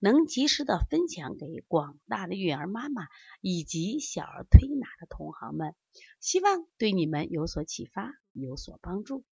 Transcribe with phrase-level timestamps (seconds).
[0.00, 3.08] 能及时的分享给广大的育儿妈妈
[3.40, 5.74] 以及小儿推拿的同行们，
[6.20, 9.24] 希望对你们有所启发，有所帮助。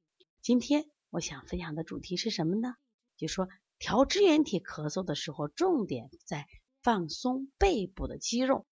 [0.42, 2.74] 今天我想分享的主题是什么呢？
[3.16, 3.48] 就说
[3.78, 6.46] 调支原体咳嗽的时候，重点在
[6.82, 8.66] 放松背部的肌肉。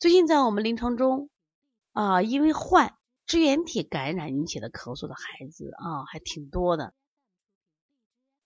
[0.00, 1.30] 最近在我们临床中
[1.92, 6.92] 啊，因为患支原体感染引起的咳嗽的孩子啊，还挺多的。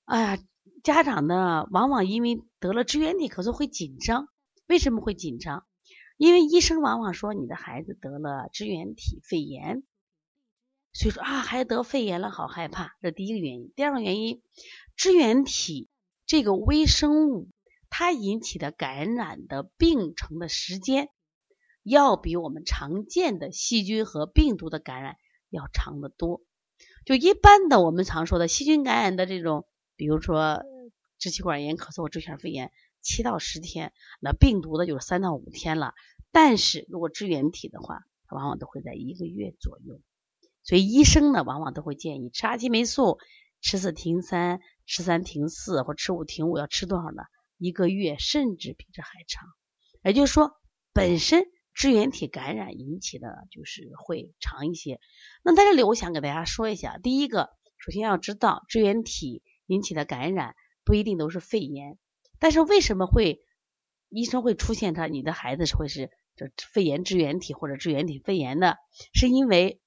[0.05, 0.39] 哎呀。
[0.83, 4.29] 家长呢，往往因为得了支原体咳嗽会紧张。
[4.67, 5.67] 为什么会紧张？
[6.17, 9.83] 因为医生往往说你的孩子得了支原体肺炎，
[10.93, 12.97] 所以说啊，孩子得肺炎了，好害怕。
[13.01, 13.73] 这第一个原因。
[13.75, 14.43] 第二个原因，
[14.95, 15.89] 支原体
[16.27, 17.49] 这个微生物
[17.89, 21.09] 它引起的感染的病程的时间，
[21.83, 25.17] 要比我们常见的细菌和病毒的感染
[25.49, 26.43] 要长得多。
[27.07, 29.67] 就一般的我们常说的细菌感染的这种。
[29.99, 30.63] 比如说
[31.19, 32.71] 支气管炎、咳嗽、支气管肺炎，
[33.03, 35.93] 七到十天，那病毒的就是三到五天了。
[36.31, 40.01] 但是如果支原体的话，它往往都会在一个月左右。
[40.63, 43.19] 所以医生呢，往往都会建议吃阿奇霉素，
[43.61, 47.25] 吃四停三，吃三停四，或吃五停五，要吃多少呢？
[47.57, 49.49] 一个月，甚至比这还长。
[50.05, 50.53] 也就是说，
[50.93, 55.01] 本身支原体感染引起的就是会长一些。
[55.43, 59.43] 那在这里，我想给大家说一下，第一个，首先要知道支原体。
[59.69, 61.99] 引起的感染不一定都是肺炎，
[62.39, 63.43] 但是为什么会
[64.09, 68.75] 医生会出现他你的孩子会是这肺炎支原体或者支原体肺炎呢？
[69.13, 69.81] 是因为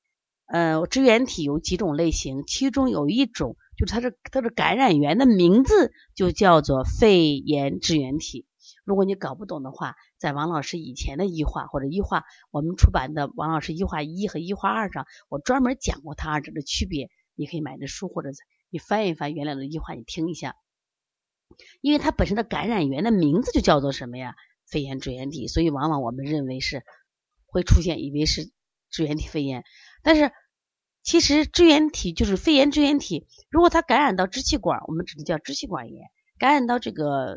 [0.46, 8.46] 呃支原体有几种类型，其中有一种就是它是它的感染源的名字就叫做肺炎支原体。
[8.86, 18.30] 如果你搞不懂的话，在王老师以前的医话或者医话我们出版的王老师医话一和医话二上，我专门讲过它二者的区别，你可以买这书或者。
[18.72, 20.56] 你翻一翻原来的一句话，你听一下，
[21.82, 24.34] 因为它本身的感染源的名字就叫做什么呀？
[24.66, 26.84] 肺炎支原体，所以往往我们认为是
[27.46, 28.50] 会出现，以为是
[28.90, 29.66] 支原体肺炎，
[30.02, 30.32] 但是
[31.04, 33.28] 其实支原体就是肺炎支原体。
[33.50, 36.06] 如果它感染到支气管，我们只能叫支气管炎；
[36.40, 37.36] 感染到这个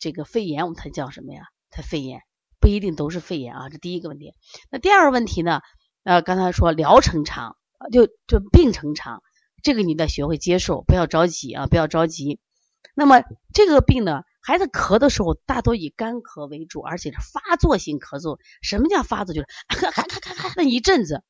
[0.00, 1.42] 这个肺炎，我们才叫什么呀？
[1.70, 2.22] 它肺炎
[2.58, 4.34] 不一定都是肺炎啊，这第一个问题。
[4.70, 5.60] 那第二个问题呢？
[6.02, 7.56] 呃，刚才说疗程长，
[7.92, 9.22] 就就病程长。
[9.64, 12.38] 这个你得学会接受，不要着急啊，不要着急。
[12.94, 18.38] 那么这个病呢，孩子咳的时候大多以干咳为主，而且是发作性咳嗽。
[18.60, 19.34] 什么叫发作？
[19.34, 21.24] 就是 咳咳咳咳咳那一阵子，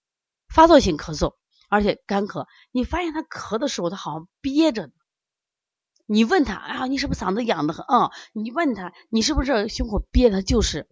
[0.48, 1.36] 发作性咳嗽，
[1.70, 2.46] 而且干咳。
[2.72, 4.90] 你发现他咳的时候，他好像憋着。
[6.06, 7.86] 你问他，啊，你是不是嗓子痒的很？
[7.86, 10.42] 啊，你问他，你是不是胸口憋的？
[10.42, 10.88] 就是。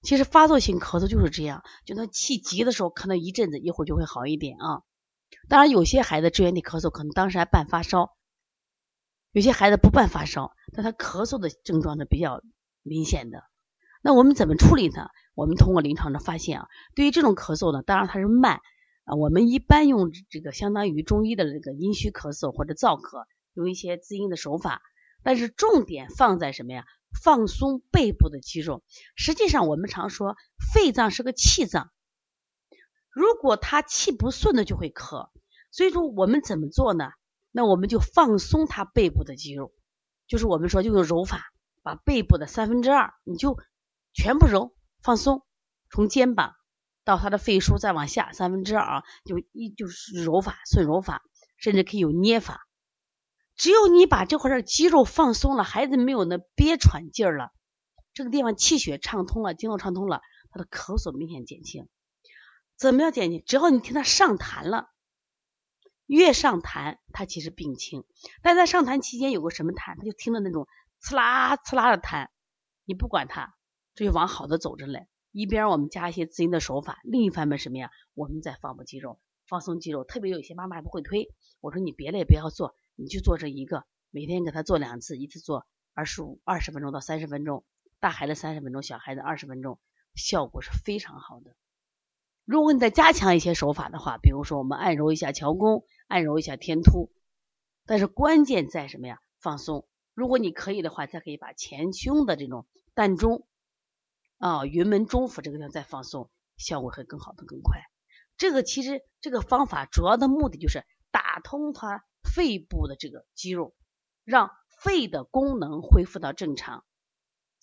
[0.00, 4.82] 其实发作性咳嗽就是这样，就那气急的时候，可能一阵子，一会儿就会好一点啊。
[5.48, 8.16] 当然，有些孩子支原体咳嗽可能当时还伴发烧，
[9.32, 12.42] 有些孩子不伴发烧，但他咳嗽的症状是比较
[12.82, 13.44] 明显的。
[14.02, 15.08] 那我们怎么处理呢？
[15.34, 18.60] 我们通过临床的发现啊，对于这种咳嗽呢，当然它是慢
[19.04, 24.82] 啊，我们一般用这个相当于中医的这个阴虚咳嗽或者燥咳，用一些滋阴的手法，
[25.22, 26.84] 但是重点放在什么呀？
[27.22, 28.82] 放松背部的肌肉。
[29.14, 30.34] 实际上，我们常说
[30.74, 31.91] 肺脏是个气脏。
[33.12, 35.28] 如果他气不顺的就会咳，
[35.70, 37.10] 所以说我们怎么做呢？
[37.50, 39.72] 那我们就放松他背部的肌肉，
[40.26, 41.52] 就是我们说就用揉法，
[41.82, 43.58] 把背部的三分之二你就
[44.14, 45.42] 全部揉放松，
[45.90, 46.54] 从肩膀
[47.04, 51.22] 到他的肺腧再往下三分之二啊，就一就是揉法顺揉法，
[51.58, 52.66] 甚至可以有捏法。
[53.54, 57.50] 只有你把这块的肌肉放松了，孩子没有那憋喘劲儿了，
[58.14, 61.86] 这个地方气血畅通了，经络畅通了，他的咳嗽明显减轻。
[62.82, 63.44] 怎么样减轻？
[63.46, 64.90] 只要你听他上痰了，
[66.06, 68.04] 越上痰，他其实病轻。
[68.42, 70.66] 但在上痰期间有个什么痰，他就听到那种
[70.98, 72.30] 刺啦刺啦的痰，
[72.84, 73.54] 你不管他，
[73.94, 75.06] 这就往好的走着嘞。
[75.30, 77.92] 一边我们加一些滋阴的手法，另一方面什么呀？
[78.14, 80.02] 我们在放松肌肉，放松肌肉。
[80.02, 81.28] 特别有些妈妈还不会推，
[81.60, 87.64] 我说你别的也不要做，你就做这一个，每天给他做两次，一次做二十五二十分钟到三十分钟，
[88.00, 89.78] 大孩子三十分钟，小孩子二十分钟，
[90.16, 91.54] 效果是非常好的。
[92.44, 97.12] 如果你再加强一些手法的话，比如说我们按揉一下桥弓，按揉一下天突，
[97.86, 99.20] 但是关键在什么呀？
[99.40, 99.86] 放松。
[100.14, 103.46] 如果你可以的话，再可以把前胸的这种膻中
[104.38, 107.80] 啊，云门中府这个地方再放松，效果会更好的更快。
[108.36, 113.74] 这个其实这个方法主要的目的就是打通它肺部的这个肌肉，
[114.24, 114.50] 让
[114.82, 116.84] 肺的功能恢复到正常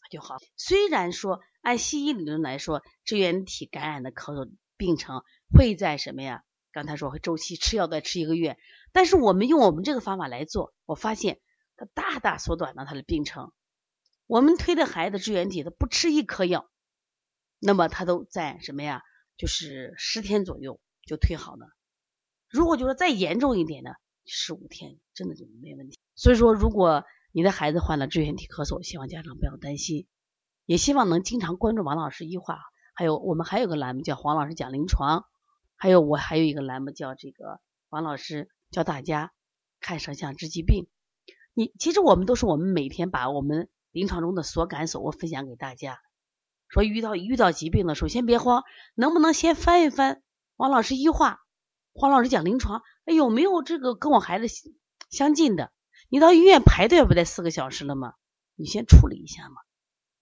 [0.10, 0.38] 就好。
[0.56, 4.50] 虽然说按西医理论来说，支原体感染的咳嗽
[4.80, 5.24] 病程
[5.54, 6.44] 会在什么呀？
[6.72, 8.58] 刚才说会周期吃药再吃一个月，
[8.94, 11.42] 但是我们用我们这个方法来做，我发现
[11.76, 13.52] 它大大缩短了它的病程。
[14.26, 16.70] 我们推的孩子支原体，他不吃一颗药，
[17.60, 19.02] 那么他都在什么呀？
[19.36, 21.68] 就是十天左右就退好了。
[22.48, 23.92] 如果就说再严重一点呢，
[24.26, 26.00] 十五天真的就没问题。
[26.16, 30.08] 所以说，如果你的孩子患了支原体咳嗽，希望家长不要担心，
[30.66, 32.60] 也希望能经常关注王老师医话。
[33.00, 35.24] 还有我们还有个栏目叫黄老师讲临床，
[35.78, 39.32] 还有我还有一个栏目叫这个王老师教大家
[39.80, 40.90] 看舌象治疾病。
[41.54, 43.70] 你其实我们都是我们每天把我们。
[43.92, 46.00] 临床中的所感所悟分享给大家，
[46.68, 48.64] 说遇到遇到疾病了，首先别慌，
[48.96, 50.22] 能不能先翻一翻
[50.58, 51.40] 王老师医话，
[51.94, 54.46] 黄老师讲临床，哎，有没有这个跟我孩子
[55.10, 55.72] 相近的？
[56.10, 58.14] 你到医院排队不得四个小时了吗？
[58.56, 59.56] 你先处理一下嘛。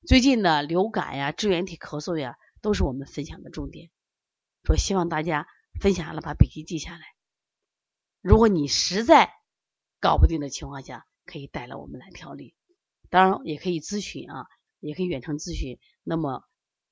[0.05, 3.91] 最近的流感呀、支原体咳嗽呀，都是我们分享的重点。
[4.65, 5.47] 说希望大家
[5.79, 6.99] 分享了把笔记记下来。
[8.19, 9.31] 如果你实在
[10.01, 12.55] 搞不定的情况下，可以带来我们来调理。
[13.09, 14.47] 当然也可以咨询啊，
[14.81, 15.79] 也可以远程咨询。
[16.03, 16.43] 那么，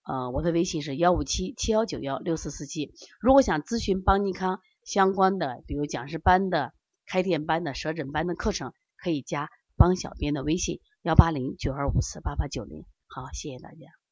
[0.03, 2.93] 呃，我的微信是幺五七七幺九幺六四四七。
[3.19, 6.71] 如果想咨询邦尼康相关的，比如讲师班的、
[7.05, 12.85] 开店班的、舌诊班的课程，可以加帮小编的微信幺八零九二五四八八九零。
[13.07, 14.04] 好，谢谢大家。